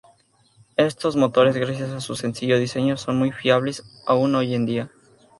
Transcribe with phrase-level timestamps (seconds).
[0.77, 4.89] Estos motores, gracias a su sencillo diseño, son muy fiables aún hoy día.